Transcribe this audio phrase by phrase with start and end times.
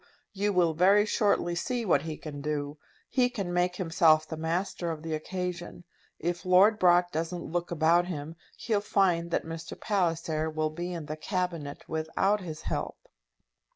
[0.33, 2.79] You will very shortly see what he can do.
[3.07, 5.83] He can make himself the master of the occasion.
[6.17, 9.79] If Lord Brock doesn't look about him, he'll find that Mr.
[9.79, 12.97] Palliser will be in the Cabinet without his help."